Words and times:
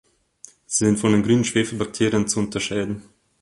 Sie 0.65 0.85
sind 0.85 0.97
von 0.97 1.11
den 1.11 1.21
Grünen 1.21 1.45
Schwefelbakterien 1.45 2.27
zu 2.27 2.39
unterscheiden. 2.39 3.03